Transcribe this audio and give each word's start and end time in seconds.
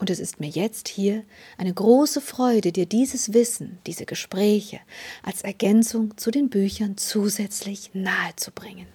Und 0.00 0.08
es 0.08 0.18
ist 0.18 0.40
mir 0.40 0.48
jetzt 0.48 0.88
hier 0.88 1.24
eine 1.58 1.74
große 1.74 2.22
Freude, 2.22 2.72
dir 2.72 2.86
dieses 2.86 3.34
Wissen, 3.34 3.78
diese 3.86 4.06
Gespräche 4.06 4.80
als 5.22 5.42
Ergänzung 5.42 6.16
zu 6.16 6.30
den 6.30 6.48
Büchern 6.48 6.96
zusätzlich 6.96 7.90
nahezubringen. 7.92 8.86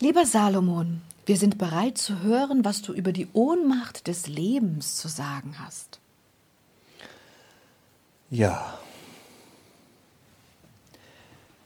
Lieber 0.00 0.24
Salomon, 0.24 1.02
wir 1.26 1.36
sind 1.36 1.58
bereit 1.58 1.98
zu 1.98 2.22
hören, 2.22 2.64
was 2.64 2.80
du 2.80 2.94
über 2.94 3.12
die 3.12 3.28
Ohnmacht 3.34 4.06
des 4.06 4.26
Lebens 4.26 4.96
zu 4.96 5.08
sagen 5.08 5.56
hast. 5.58 6.00
Ja. 8.30 8.78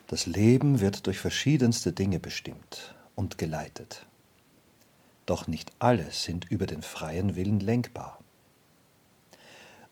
Das 0.09 0.27
Leben 0.27 0.81
wird 0.81 1.07
durch 1.07 1.19
verschiedenste 1.19 1.93
Dinge 1.93 2.19
bestimmt 2.19 2.97
und 3.15 3.39
geleitet. 3.39 4.07
Doch 5.27 5.49
nicht 5.49 5.73
alle 5.81 6.11
sind 6.13 6.51
über 6.51 6.67
den 6.67 6.83
freien 6.83 7.37
Willen 7.37 7.61
lenkbar. 7.61 8.21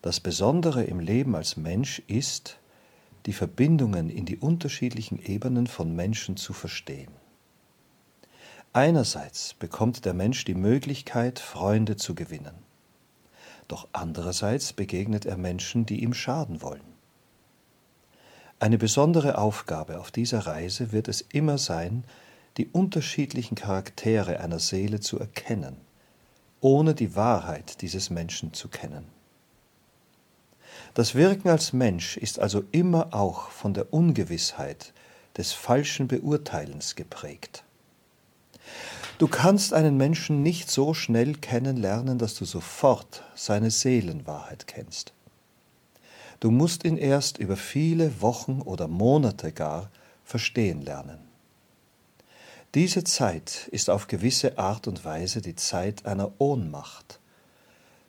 Das 0.01 0.19
Besondere 0.19 0.83
im 0.83 0.99
Leben 0.99 1.35
als 1.35 1.57
Mensch 1.57 1.99
ist, 2.07 2.59
die 3.25 3.33
Verbindungen 3.33 4.09
in 4.09 4.25
die 4.25 4.37
unterschiedlichen 4.37 5.19
Ebenen 5.19 5.67
von 5.67 5.95
Menschen 5.95 6.37
zu 6.37 6.53
verstehen. 6.53 7.11
Einerseits 8.71 9.53
bekommt 9.53 10.05
der 10.05 10.13
Mensch 10.13 10.45
die 10.45 10.53
Möglichkeit, 10.53 11.39
Freunde 11.39 11.95
zu 11.95 12.13
gewinnen. 12.13 12.55
Doch 13.67 13.87
andererseits 13.93 14.73
begegnet 14.73 15.25
er 15.25 15.37
Menschen, 15.37 15.85
die 15.85 16.03
ihm 16.03 16.13
schaden 16.13 16.61
wollen. 16.61 16.95
Eine 18.59 18.77
besondere 18.77 19.37
Aufgabe 19.37 19.99
auf 19.99 20.11
dieser 20.11 20.39
Reise 20.39 20.91
wird 20.91 21.07
es 21.07 21.21
immer 21.21 21.57
sein, 21.57 22.03
die 22.57 22.67
unterschiedlichen 22.67 23.55
Charaktere 23.55 24.39
einer 24.39 24.59
Seele 24.59 24.99
zu 24.99 25.19
erkennen, 25.19 25.77
ohne 26.61 26.95
die 26.95 27.15
Wahrheit 27.15 27.81
dieses 27.81 28.09
Menschen 28.09 28.53
zu 28.53 28.69
kennen. 28.69 29.05
Das 30.93 31.15
Wirken 31.15 31.49
als 31.49 31.73
Mensch 31.73 32.15
ist 32.15 32.39
also 32.39 32.63
immer 32.71 33.13
auch 33.13 33.49
von 33.49 33.73
der 33.73 33.93
Ungewissheit 33.93 34.93
des 35.37 35.51
falschen 35.51 36.07
Beurteilens 36.07 36.95
geprägt. 36.95 37.63
Du 39.17 39.27
kannst 39.27 39.73
einen 39.73 39.97
Menschen 39.97 40.41
nicht 40.41 40.69
so 40.69 40.93
schnell 40.93 41.35
kennenlernen, 41.35 42.17
dass 42.17 42.35
du 42.35 42.45
sofort 42.45 43.23
seine 43.35 43.71
Seelenwahrheit 43.71 44.67
kennst. 44.67 45.13
Du 46.39 46.51
musst 46.51 46.83
ihn 46.83 46.97
erst 46.97 47.37
über 47.37 47.55
viele 47.55 48.21
Wochen 48.21 48.61
oder 48.61 48.87
Monate 48.87 49.51
gar 49.51 49.89
verstehen 50.23 50.81
lernen. 50.81 51.24
Diese 52.75 53.05
Zeit 53.05 53.69
ist 53.71 53.89
auf 53.89 54.07
gewisse 54.07 54.57
Art 54.57 54.89
und 54.89 55.05
Weise 55.05 55.41
die 55.41 55.55
Zeit 55.55 56.05
einer 56.05 56.33
Ohnmacht, 56.39 57.21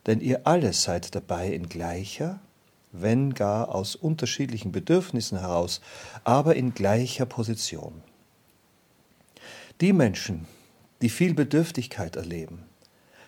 denn 0.06 0.20
ihr 0.20 0.44
alle 0.44 0.72
seid 0.72 1.14
dabei 1.14 1.52
in 1.52 1.68
gleicher, 1.68 2.41
wenn 2.91 3.32
gar 3.32 3.72
aus 3.72 3.94
unterschiedlichen 3.94 4.72
Bedürfnissen 4.72 5.38
heraus, 5.38 5.80
aber 6.24 6.56
in 6.56 6.74
gleicher 6.74 7.26
Position. 7.26 8.02
Die 9.80 9.92
Menschen, 9.92 10.48
die 11.00 11.10
viel 11.10 11.34
Bedürftigkeit 11.34 12.16
erleben, 12.16 12.64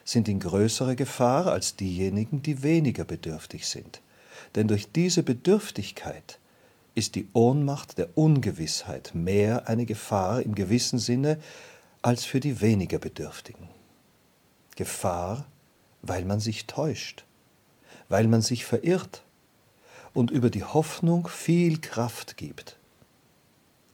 sind 0.04 0.26
in 0.26 0.40
größerer 0.40 0.96
Gefahr 0.96 1.46
als 1.46 1.76
diejenigen, 1.76 2.42
die 2.42 2.64
weniger 2.64 3.04
bedürftig 3.04 3.68
sind. 3.68 4.00
Denn 4.56 4.66
durch 4.66 4.90
diese 4.90 5.22
Bedürftigkeit 5.22 6.40
ist 6.98 7.14
die 7.14 7.28
Ohnmacht 7.32 7.96
der 7.96 8.16
Ungewissheit 8.18 9.12
mehr 9.14 9.68
eine 9.68 9.86
Gefahr 9.86 10.42
im 10.42 10.54
gewissen 10.54 10.98
Sinne 10.98 11.38
als 12.02 12.24
für 12.24 12.40
die 12.40 12.60
weniger 12.60 12.98
Bedürftigen. 12.98 13.68
Gefahr, 14.76 15.46
weil 16.02 16.24
man 16.24 16.40
sich 16.40 16.66
täuscht, 16.66 17.24
weil 18.08 18.28
man 18.28 18.42
sich 18.42 18.64
verirrt 18.64 19.22
und 20.12 20.30
über 20.30 20.50
die 20.50 20.64
Hoffnung 20.64 21.28
viel 21.28 21.80
Kraft 21.80 22.36
gibt. 22.36 22.76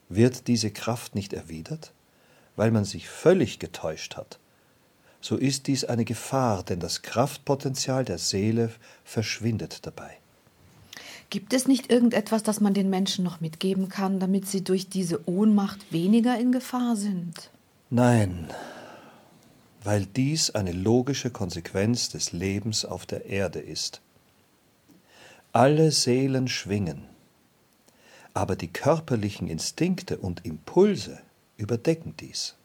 Wird 0.09 0.47
diese 0.47 0.71
Kraft 0.71 1.15
nicht 1.15 1.33
erwidert? 1.33 1.93
weil 2.55 2.71
man 2.71 2.85
sich 2.85 3.09
völlig 3.09 3.59
getäuscht 3.59 4.15
hat, 4.15 4.39
so 5.21 5.37
ist 5.37 5.67
dies 5.67 5.85
eine 5.85 6.05
Gefahr, 6.05 6.63
denn 6.63 6.79
das 6.79 7.01
Kraftpotenzial 7.01 8.05
der 8.05 8.17
Seele 8.17 8.71
verschwindet 9.03 9.85
dabei. 9.85 10.17
Gibt 11.29 11.53
es 11.53 11.67
nicht 11.67 11.91
irgendetwas, 11.91 12.43
das 12.43 12.61
man 12.61 12.73
den 12.73 12.89
Menschen 12.89 13.25
noch 13.25 13.41
mitgeben 13.41 13.89
kann, 13.89 14.19
damit 14.19 14.47
sie 14.47 14.63
durch 14.63 14.89
diese 14.89 15.27
Ohnmacht 15.27 15.91
weniger 15.91 16.37
in 16.39 16.51
Gefahr 16.51 16.95
sind? 16.95 17.49
Nein, 17.89 18.47
weil 19.83 20.05
dies 20.05 20.51
eine 20.51 20.71
logische 20.71 21.29
Konsequenz 21.29 22.09
des 22.09 22.31
Lebens 22.31 22.85
auf 22.85 23.05
der 23.05 23.25
Erde 23.25 23.59
ist. 23.59 24.01
Alle 25.51 25.91
Seelen 25.91 26.47
schwingen, 26.47 27.03
aber 28.33 28.55
die 28.55 28.67
körperlichen 28.67 29.47
Instinkte 29.47 30.17
und 30.17 30.45
Impulse 30.45 31.19
überdecken 31.57 32.15
dies. 32.19 32.55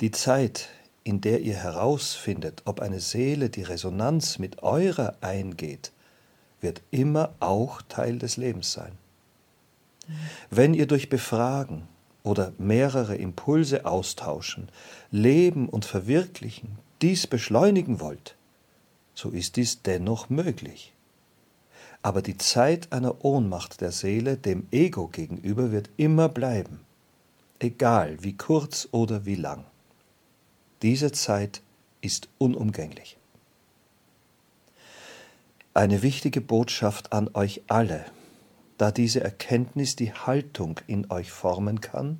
Die 0.00 0.10
Zeit, 0.10 0.68
in 1.04 1.20
der 1.20 1.40
ihr 1.40 1.56
herausfindet, 1.56 2.62
ob 2.64 2.80
eine 2.80 3.00
Seele 3.00 3.50
die 3.50 3.62
Resonanz 3.62 4.38
mit 4.38 4.62
eurer 4.62 5.16
eingeht, 5.20 5.92
wird 6.60 6.82
immer 6.90 7.34
auch 7.40 7.82
Teil 7.82 8.18
des 8.18 8.36
Lebens 8.36 8.72
sein. 8.72 8.92
Wenn 10.50 10.74
ihr 10.74 10.86
durch 10.86 11.08
Befragen 11.08 11.86
oder 12.22 12.52
mehrere 12.58 13.16
Impulse 13.16 13.84
austauschen, 13.84 14.68
leben 15.10 15.68
und 15.68 15.84
verwirklichen, 15.84 16.78
dies 17.02 17.26
beschleunigen 17.26 18.00
wollt, 18.00 18.36
so 19.14 19.30
ist 19.30 19.56
dies 19.56 19.82
dennoch 19.82 20.30
möglich. 20.30 20.92
Aber 22.02 22.22
die 22.22 22.36
Zeit 22.36 22.92
einer 22.92 23.24
Ohnmacht 23.24 23.80
der 23.80 23.92
Seele 23.92 24.36
dem 24.36 24.66
Ego 24.70 25.08
gegenüber 25.08 25.72
wird 25.72 25.90
immer 25.96 26.28
bleiben 26.28 26.80
egal 27.58 28.22
wie 28.22 28.36
kurz 28.36 28.88
oder 28.92 29.24
wie 29.26 29.34
lang. 29.34 29.64
Diese 30.82 31.12
Zeit 31.12 31.62
ist 32.00 32.28
unumgänglich. 32.38 33.17
Eine 35.78 36.02
wichtige 36.02 36.40
Botschaft 36.40 37.12
an 37.12 37.30
euch 37.34 37.62
alle, 37.68 38.04
da 38.78 38.90
diese 38.90 39.20
Erkenntnis 39.20 39.94
die 39.94 40.12
Haltung 40.12 40.80
in 40.88 41.08
euch 41.08 41.30
formen 41.30 41.80
kann, 41.80 42.18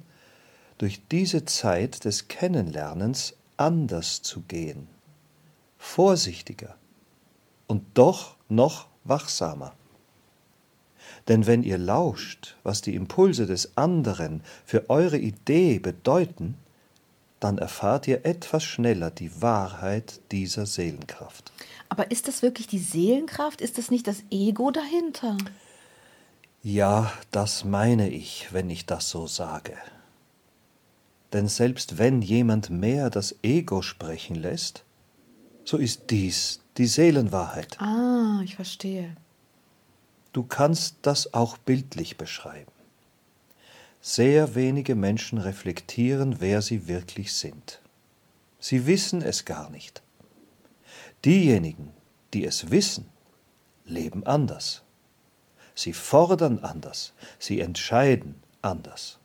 durch 0.78 1.00
diese 1.08 1.44
Zeit 1.44 2.04
des 2.04 2.28
Kennenlernens 2.28 3.34
anders 3.56 4.22
zu 4.22 4.42
gehen, 4.42 4.86
vorsichtiger 5.76 6.76
und 7.66 7.82
doch 7.94 8.36
noch 8.48 8.86
wachsamer. 9.02 9.74
Denn 11.26 11.48
wenn 11.48 11.64
ihr 11.64 11.78
lauscht, 11.78 12.54
was 12.62 12.80
die 12.80 12.94
Impulse 12.94 13.46
des 13.46 13.76
anderen 13.76 14.44
für 14.64 14.88
eure 14.88 15.18
Idee 15.18 15.80
bedeuten, 15.80 16.54
dann 17.40 17.58
erfahrt 17.58 18.08
ihr 18.08 18.24
etwas 18.24 18.64
schneller 18.64 19.10
die 19.10 19.40
Wahrheit 19.40 20.20
dieser 20.32 20.66
Seelenkraft. 20.66 21.52
Aber 21.88 22.10
ist 22.10 22.28
das 22.28 22.42
wirklich 22.42 22.66
die 22.66 22.78
Seelenkraft? 22.78 23.60
Ist 23.60 23.78
das 23.78 23.90
nicht 23.90 24.06
das 24.06 24.22
Ego 24.30 24.70
dahinter? 24.70 25.36
Ja, 26.62 27.12
das 27.30 27.64
meine 27.64 28.10
ich, 28.10 28.48
wenn 28.52 28.68
ich 28.68 28.86
das 28.86 29.08
so 29.08 29.26
sage. 29.26 29.76
Denn 31.32 31.46
selbst 31.48 31.98
wenn 31.98 32.22
jemand 32.22 32.70
mehr 32.70 33.10
das 33.10 33.36
Ego 33.42 33.82
sprechen 33.82 34.34
lässt, 34.34 34.84
so 35.64 35.76
ist 35.76 36.10
dies 36.10 36.60
die 36.78 36.86
Seelenwahrheit. 36.86 37.80
Ah, 37.80 38.40
ich 38.44 38.56
verstehe. 38.56 39.16
Du 40.32 40.42
kannst 40.42 40.96
das 41.02 41.34
auch 41.34 41.58
bildlich 41.58 42.16
beschreiben. 42.16 42.70
Sehr 44.00 44.54
wenige 44.54 44.94
Menschen 44.94 45.38
reflektieren, 45.38 46.40
wer 46.40 46.62
sie 46.62 46.86
wirklich 46.86 47.32
sind. 47.32 47.80
Sie 48.60 48.86
wissen 48.86 49.22
es 49.22 49.44
gar 49.44 49.70
nicht. 49.70 50.02
Diejenigen, 51.24 51.90
die 52.32 52.44
es 52.44 52.70
wissen, 52.70 53.06
leben 53.84 54.24
anders. 54.24 54.82
Sie 55.74 55.92
fordern 55.92 56.60
anders, 56.60 57.12
sie 57.38 57.60
entscheiden 57.60 58.36
anders. 58.62 59.18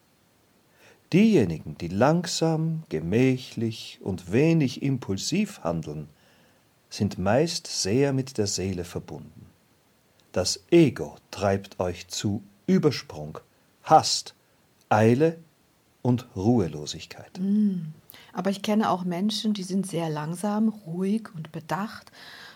Diejenigen, 1.11 1.77
die 1.77 1.89
langsam, 1.89 2.83
gemächlich 2.89 3.99
und 4.01 4.31
wenig 4.31 4.81
impulsiv 4.81 5.63
handeln, 5.63 6.09
sind 6.89 7.17
meist 7.17 7.67
sehr 7.67 8.13
mit 8.13 8.37
der 8.37 8.47
Seele 8.47 8.83
verbunden. 8.83 9.47
Das 10.31 10.63
Ego 10.71 11.15
treibt 11.29 11.79
euch 11.79 12.07
zu 12.07 12.43
Übersprung, 12.65 13.39
Hast, 13.83 14.33
Eile 14.93 15.37
und 16.01 16.27
Ruhelosigkeit. 16.35 17.39
Aber 18.33 18.49
ich 18.49 18.61
kenne 18.61 18.89
auch 18.89 19.03
Menschen, 19.03 19.53
die 19.53 19.63
sind 19.63 19.87
sehr 19.87 20.09
langsam, 20.09 20.69
ruhig 20.69 21.29
und 21.35 21.51
bedacht, 21.51 22.11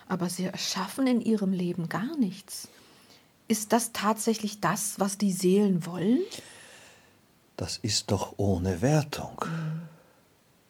aber 0.07 0.29
sie 0.29 0.45
erschaffen 0.45 1.07
in 1.07 1.21
ihrem 1.21 1.53
Leben 1.53 1.89
gar 1.89 2.17
nichts. 2.17 2.67
Ist 3.47 3.71
das 3.71 3.93
tatsächlich 3.93 4.59
das, 4.59 4.99
was 4.99 5.17
die 5.17 5.31
Seelen 5.31 5.85
wollen? 5.85 6.19
Das 7.55 7.77
ist 7.77 8.11
doch 8.11 8.33
ohne 8.37 8.81
Wertung. 8.81 9.45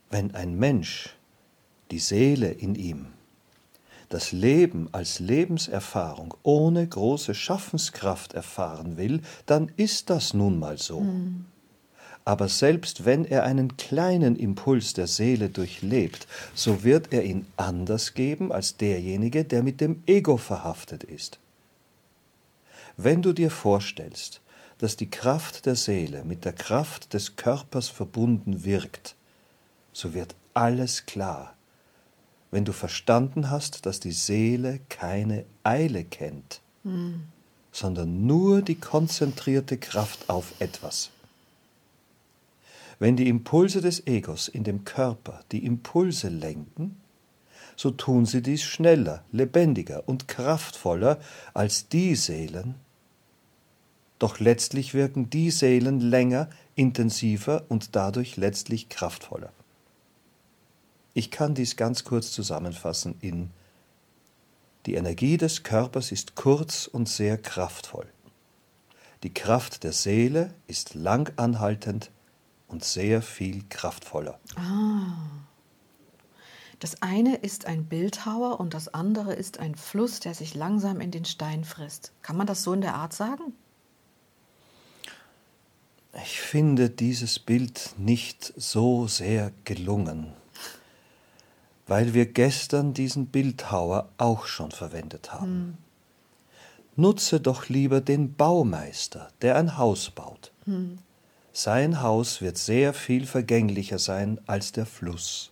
Wenn 0.09 0.33
ein 0.35 0.55
Mensch 0.57 1.15
die 1.91 1.99
Seele 1.99 2.51
in 2.51 2.75
ihm, 2.75 3.07
das 4.09 4.31
Leben 4.31 4.87
als 4.93 5.19
Lebenserfahrung 5.19 6.33
ohne 6.43 6.87
große 6.87 7.33
Schaffenskraft 7.33 8.33
erfahren 8.33 8.95
will, 8.95 9.21
dann 9.45 9.69
ist 9.75 10.09
das 10.09 10.33
nun 10.33 10.59
mal 10.59 10.77
so. 10.77 11.01
Mhm. 11.01 11.45
Aber 12.27 12.49
selbst 12.49 13.05
wenn 13.05 13.23
er 13.23 13.45
einen 13.45 13.77
kleinen 13.77 14.35
Impuls 14.35 14.91
der 14.91 15.07
Seele 15.07 15.47
durchlebt, 15.47 16.27
so 16.53 16.83
wird 16.83 17.13
er 17.13 17.23
ihn 17.23 17.47
anders 17.55 18.15
geben 18.15 18.51
als 18.51 18.75
derjenige, 18.75 19.45
der 19.45 19.63
mit 19.63 19.79
dem 19.79 20.03
Ego 20.07 20.35
verhaftet 20.35 21.05
ist. 21.05 21.39
Wenn 22.97 23.21
du 23.21 23.31
dir 23.31 23.49
vorstellst, 23.49 24.41
dass 24.77 24.97
die 24.97 25.09
Kraft 25.09 25.65
der 25.65 25.77
Seele 25.77 26.25
mit 26.25 26.43
der 26.43 26.51
Kraft 26.51 27.13
des 27.13 27.37
Körpers 27.37 27.87
verbunden 27.87 28.65
wirkt, 28.65 29.15
so 29.93 30.13
wird 30.13 30.35
alles 30.53 31.05
klar, 31.05 31.55
wenn 32.51 32.65
du 32.65 32.73
verstanden 32.73 33.49
hast, 33.49 33.85
dass 33.85 34.01
die 34.01 34.11
Seele 34.11 34.81
keine 34.89 35.45
Eile 35.63 36.03
kennt, 36.03 36.59
mhm. 36.83 37.23
sondern 37.71 38.25
nur 38.25 38.61
die 38.61 38.75
konzentrierte 38.75 39.77
Kraft 39.77 40.29
auf 40.29 40.51
etwas. 40.59 41.11
Wenn 42.99 43.15
die 43.15 43.29
Impulse 43.29 43.81
des 43.81 44.07
Egos 44.07 44.47
in 44.47 44.63
dem 44.63 44.83
Körper 44.83 45.41
die 45.51 45.65
Impulse 45.65 46.29
lenken, 46.29 46.99
so 47.75 47.91
tun 47.91 48.25
sie 48.25 48.41
dies 48.41 48.63
schneller, 48.63 49.23
lebendiger 49.31 50.07
und 50.07 50.27
kraftvoller 50.27 51.19
als 51.53 51.89
die 51.89 52.15
Seelen, 52.15 52.75
doch 54.17 54.39
letztlich 54.39 54.95
wirken 54.95 55.29
die 55.29 55.51
Seelen 55.51 55.99
länger, 55.99 56.49
intensiver 56.73 57.65
und 57.69 57.95
dadurch 57.95 58.35
letztlich 58.35 58.89
kraftvoller. 58.89 59.51
Ich 61.13 61.29
kann 61.29 61.53
dies 61.53 61.75
ganz 61.75 62.03
kurz 62.03 62.31
zusammenfassen 62.31 63.15
in 63.21 63.51
Die 64.87 64.95
Energie 64.95 65.37
des 65.37 65.63
Körpers 65.63 66.11
ist 66.11 66.35
kurz 66.35 66.87
und 66.87 67.09
sehr 67.09 67.37
kraftvoll. 67.37 68.07
Die 69.23 69.33
Kraft 69.33 69.83
der 69.83 69.93
Seele 69.93 70.53
ist 70.67 70.95
lang 70.95 71.31
anhaltend 71.37 72.09
und 72.67 72.83
sehr 72.83 73.21
viel 73.21 73.63
kraftvoller. 73.69 74.39
Ah. 74.55 75.13
Das 76.79 77.01
eine 77.01 77.37
ist 77.37 77.65
ein 77.65 77.85
Bildhauer 77.85 78.59
und 78.59 78.73
das 78.73 78.93
andere 78.93 79.33
ist 79.33 79.59
ein 79.59 79.75
Fluss, 79.75 80.19
der 80.19 80.35
sich 80.35 80.53
langsam 80.53 81.01
in 81.01 81.09
den 81.09 81.25
Stein 81.25 81.63
frisst. 81.63 82.11
Kann 82.21 82.37
man 82.37 82.45
das 82.45 82.63
so 82.63 82.73
in 82.73 82.81
der 82.81 82.95
Art 82.95 83.13
sagen? 83.13 83.53
Ich 86.23 86.39
finde 86.39 86.89
dieses 86.89 87.39
Bild 87.39 87.93
nicht 87.97 88.53
so 88.55 89.07
sehr 89.07 89.51
gelungen, 89.63 90.33
weil 91.87 92.13
wir 92.13 92.25
gestern 92.25 92.93
diesen 92.93 93.27
Bildhauer 93.27 94.09
auch 94.17 94.45
schon 94.45 94.71
verwendet 94.71 95.33
haben. 95.33 95.43
Hm. 95.43 95.77
Nutze 96.95 97.39
doch 97.39 97.69
lieber 97.69 98.01
den 98.01 98.33
Baumeister, 98.33 99.29
der 99.41 99.55
ein 99.55 99.77
Haus 99.77 100.09
baut. 100.09 100.51
Hm. 100.65 100.97
Sein 101.59 102.03
Haus 102.03 102.39
wird 102.39 102.59
sehr 102.59 102.93
viel 102.93 103.25
vergänglicher 103.25 103.97
sein 103.97 104.39
als 104.45 104.73
der 104.73 104.85
Fluss, 104.85 105.49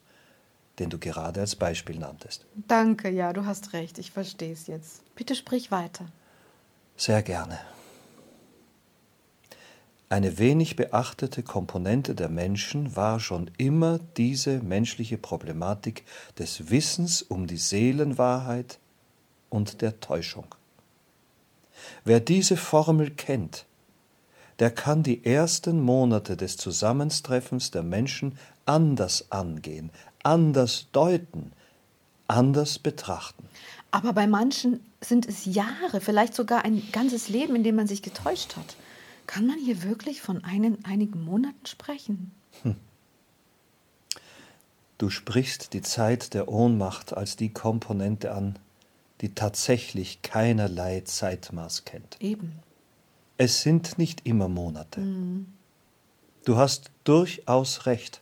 den 0.78 0.92
du 0.92 1.00
gerade 1.00 1.40
als 1.40 1.56
Beispiel 1.56 1.98
nanntest. 1.98 2.46
Danke, 2.68 3.10
ja, 3.10 3.34
du 3.34 3.48
hast 3.48 3.74
recht, 3.74 3.98
ich 3.98 4.12
verstehe 4.12 4.54
es 4.54 4.68
jetzt. 4.68 5.02
Bitte 5.16 5.34
sprich 5.34 5.72
weiter. 5.72 6.06
Sehr 6.96 7.24
gerne. 7.24 7.58
Eine 10.08 10.38
wenig 10.38 10.76
beachtete 10.76 11.42
Komponente 11.42 12.14
der 12.14 12.30
Menschen 12.30 12.96
war 12.96 13.20
schon 13.20 13.50
immer 13.58 14.00
diese 14.16 14.60
menschliche 14.60 15.18
Problematik 15.18 16.06
des 16.38 16.70
Wissens 16.70 17.24
um 17.24 17.48
die 17.48 17.58
Seelenwahrheit 17.58 18.78
und 19.50 19.82
der 19.82 20.00
Täuschung. 20.02 20.54
Wer 22.04 22.20
diese 22.20 22.58
Formel 22.58 23.10
kennt, 23.10 23.66
der 24.60 24.72
kann 24.72 25.04
die 25.04 25.26
ersten 25.26 25.82
Monate 25.82 26.38
des 26.38 26.58
Zusammentreffens 26.58 27.72
der 27.72 27.84
Menschen 27.84 28.38
anders 28.66 29.32
angehen, 29.32 29.92
anders 30.24 30.88
deuten, 30.92 31.52
anders 32.28 32.80
betrachten. 32.80 33.48
Aber 33.92 34.14
bei 34.14 34.28
manchen 34.28 34.80
sind 35.02 35.28
es 35.28 35.46
Jahre, 35.46 36.02
vielleicht 36.02 36.36
sogar 36.36 36.66
ein 36.66 36.82
ganzes 36.92 37.30
Leben, 37.30 37.56
in 37.56 37.64
dem 37.64 37.76
man 37.76 37.88
sich 37.88 38.02
getäuscht 38.02 38.56
hat. 38.58 38.76
Kann 39.28 39.48
man 39.48 39.58
hier 39.58 39.84
wirklich 39.84 40.22
von 40.22 40.44
einen, 40.44 40.84
einigen 40.86 41.24
Monaten 41.24 41.66
sprechen? 41.66 42.32
Hm. 42.64 42.76
Du 44.98 45.10
sprichst 45.10 45.74
die 45.74 45.82
Zeit 45.82 46.34
der 46.34 46.48
Ohnmacht 46.48 47.14
als 47.16 47.36
die 47.36 47.52
Komponente 47.52 48.34
an, 48.34 48.58
die 49.22 49.34
tatsächlich 49.34 50.22
keinerlei 50.22 51.02
Zeitmaß 51.02 51.86
kennt. 51.86 52.18
Eben. 52.20 52.54
Es 53.38 53.62
sind 53.62 53.98
nicht 53.98 54.26
immer 54.26 54.48
Monate. 54.48 55.02
Mhm. 55.02 55.48
Du 56.46 56.58
hast 56.58 56.92
durchaus 57.04 57.86
recht. 57.86 58.22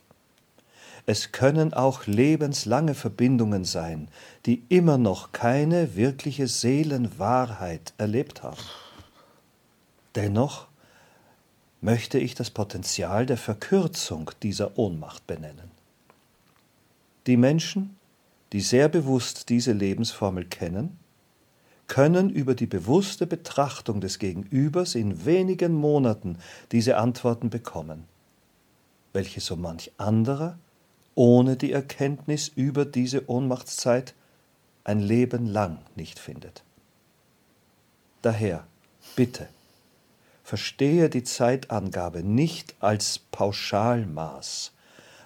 Es 1.06 1.32
können 1.32 1.74
auch 1.74 2.06
lebenslange 2.06 2.94
Verbindungen 2.94 3.64
sein, 3.64 4.08
die 4.46 4.62
immer 4.70 4.96
noch 4.96 5.32
keine 5.32 5.96
wirkliche 5.96 6.48
Seelenwahrheit 6.48 7.92
erlebt 7.98 8.42
haben. 8.42 8.62
Dennoch 10.14 10.68
möchte 11.82 12.18
ich 12.18 12.34
das 12.34 12.50
Potenzial 12.50 13.26
der 13.26 13.36
Verkürzung 13.36 14.30
dieser 14.42 14.78
Ohnmacht 14.78 15.26
benennen. 15.26 15.70
Die 17.26 17.36
Menschen, 17.36 17.96
die 18.52 18.62
sehr 18.62 18.88
bewusst 18.88 19.50
diese 19.50 19.72
Lebensformel 19.72 20.46
kennen, 20.46 20.98
können 21.86 22.30
über 22.30 22.54
die 22.54 22.66
bewusste 22.66 23.26
Betrachtung 23.26 24.00
des 24.00 24.18
Gegenübers 24.18 24.94
in 24.94 25.24
wenigen 25.24 25.74
Monaten 25.74 26.38
diese 26.72 26.96
Antworten 26.96 27.50
bekommen, 27.50 28.04
welche 29.12 29.40
so 29.40 29.56
manch 29.56 29.92
anderer 29.98 30.58
ohne 31.14 31.56
die 31.56 31.72
Erkenntnis 31.72 32.48
über 32.48 32.84
diese 32.84 33.28
Ohnmachtszeit 33.28 34.14
ein 34.82 35.00
Leben 35.00 35.46
lang 35.46 35.78
nicht 35.94 36.18
findet. 36.18 36.62
Daher, 38.22 38.66
bitte, 39.16 39.48
verstehe 40.42 41.08
die 41.08 41.22
Zeitangabe 41.22 42.22
nicht 42.22 42.74
als 42.80 43.20
Pauschalmaß, 43.30 44.72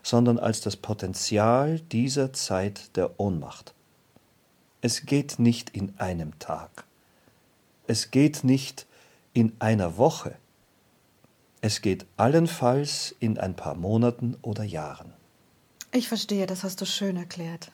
sondern 0.03 0.39
als 0.39 0.61
das 0.61 0.77
Potenzial 0.77 1.81
dieser 1.81 2.33
Zeit 2.33 2.97
der 2.97 3.19
Ohnmacht. 3.19 3.75
Es 4.81 5.07
geht 5.07 5.39
nicht 5.39 5.71
in 5.71 5.93
einem 5.99 6.39
Tag. 6.39 6.85
Es 7.87 8.11
geht 8.11 8.45
nicht 8.45 8.87
in 9.33 9.53
einer 9.59 9.97
Woche. 9.97 10.37
Es 11.61 11.81
geht 11.81 12.07
allenfalls 12.17 13.15
in 13.19 13.39
ein 13.39 13.57
paar 13.57 13.75
Monaten 13.75 14.37
oder 14.43 14.63
Jahren. 14.63 15.13
Ich 15.91 16.09
verstehe, 16.09 16.47
das 16.47 16.63
hast 16.63 16.81
du 16.81 16.87
schön 16.87 17.17
erklärt. 17.17 17.73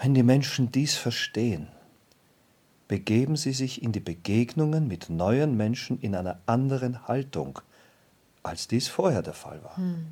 Wenn 0.00 0.14
die 0.14 0.22
Menschen 0.22 0.72
dies 0.72 0.96
verstehen, 0.96 1.68
begeben 2.88 3.36
sie 3.36 3.52
sich 3.52 3.82
in 3.82 3.92
die 3.92 4.00
Begegnungen 4.00 4.88
mit 4.88 5.10
neuen 5.10 5.56
Menschen 5.56 6.00
in 6.00 6.16
einer 6.16 6.40
anderen 6.46 7.06
Haltung, 7.06 7.60
als 8.42 8.66
dies 8.66 8.88
vorher 8.88 9.22
der 9.22 9.34
Fall 9.34 9.62
war. 9.62 9.76
Hm. 9.76 10.06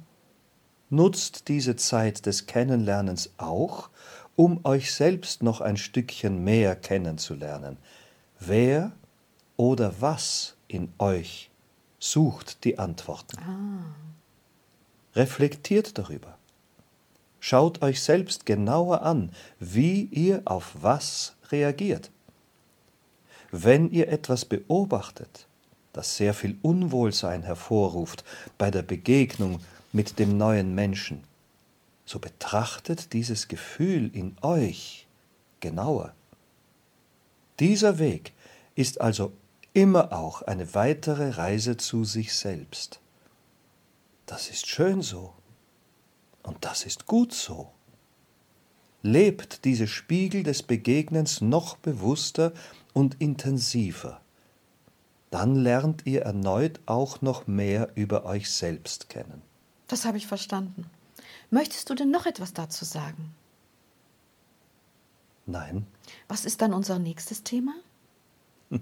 Nutzt 0.91 1.49
diese 1.49 1.75
Zeit 1.75 2.25
des 2.27 2.47
Kennenlernens 2.47 3.31
auch, 3.37 3.91
um 4.39 4.65
euch 4.65 4.95
selbst 4.95 5.43
noch 5.43 5.61
ein 5.61 5.77
Stückchen 5.77 6.45
mehr 6.45 6.77
kennenzulernen. 6.77 7.77
Wer 8.39 8.93
oder 9.57 10.01
was 10.01 10.55
in 10.69 10.93
euch 10.99 11.51
sucht 11.99 12.63
die 12.63 12.79
Antworten. 12.79 13.37
Ah. 13.41 15.17
Reflektiert 15.17 15.99
darüber. 15.99 16.39
Schaut 17.41 17.83
euch 17.83 18.01
selbst 18.01 18.47
genauer 18.47 19.03
an, 19.03 19.33
wie 19.59 20.05
ihr 20.05 20.43
auf 20.45 20.71
was 20.81 21.35
reagiert. 21.51 22.13
Wenn 23.51 23.91
ihr 23.91 24.07
etwas 24.09 24.45
beobachtet, 24.45 25.49
das 25.93 26.17
sehr 26.17 26.33
viel 26.33 26.57
Unwohlsein 26.63 27.43
hervorruft 27.43 28.23
bei 28.57 28.71
der 28.71 28.83
Begegnung 28.83 29.59
mit 29.93 30.21
dem 30.21 30.39
neuen 30.39 30.77
Menschen, 30.77 31.25
so 32.09 32.19
betrachtet 32.19 33.13
dieses 33.13 33.49
Gefühl 33.49 34.11
in 34.15 34.37
euch 34.41 35.07
genauer. 35.61 36.15
Dieser 37.61 37.99
Weg 37.99 38.33
ist 38.75 39.01
also 39.01 39.33
immer 39.75 40.13
auch 40.13 40.43
eine 40.43 40.75
weitere 40.75 41.31
Reise 41.31 41.77
zu 41.77 42.05
sich 42.05 42.35
selbst. 42.35 43.01
Das 44.25 44.49
ist 44.49 44.67
schön 44.67 45.03
so. 45.03 45.35
Und 46.43 46.65
das 46.65 46.87
ist 46.87 47.07
gut 47.07 47.35
so. 47.35 47.71
Lebt 49.03 49.65
diese 49.67 49.87
Spiegel 49.87 50.43
des 50.45 50.63
Begegnens 50.63 51.43
noch 51.43 51.77
bewusster 51.77 52.53
und 52.95 53.21
intensiver. 53.21 54.21
Dann 55.31 55.57
lernt 55.57 56.07
ihr 56.07 56.23
erneut 56.23 56.81
auch 56.87 57.21
noch 57.21 57.47
mehr 57.47 57.91
über 57.97 58.25
euch 58.25 58.51
selbst 58.51 59.11
kennen. 59.11 59.43
Das 59.89 60.07
habe 60.07 60.17
ich 60.17 60.27
verstanden. 60.27 60.89
Möchtest 61.51 61.89
du 61.89 61.95
denn 61.95 62.11
noch 62.11 62.27
etwas 62.27 62.53
dazu 62.53 62.85
sagen? 62.85 63.35
Nein. 65.47 65.87
Was 66.29 66.45
ist 66.45 66.61
dann 66.61 66.75
unser 66.75 66.99
nächstes 66.99 67.43
Thema? 67.43 67.75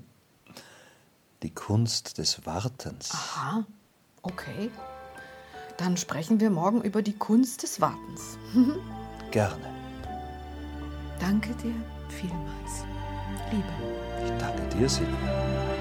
Die 1.43 1.55
Kunst 1.55 2.19
des 2.19 2.45
Wartens. 2.45 3.11
Aha, 3.13 3.65
okay. 4.23 4.71
Dann 5.77 5.97
sprechen 5.97 6.41
wir 6.41 6.51
morgen 6.51 6.83
über 6.83 7.03
die 7.03 7.17
Kunst 7.17 7.63
des 7.63 7.81
Wartens. 7.81 8.39
Gerne. 9.31 9.75
Danke 11.21 11.55
dir 11.55 11.75
vielmals. 12.09 12.85
Liebe. 13.51 14.25
Ich 14.25 14.31
danke 14.39 14.77
dir, 14.77 14.89
Silvia. 14.89 15.75